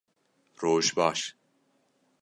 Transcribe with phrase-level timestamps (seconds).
[0.63, 1.35] Roj baş!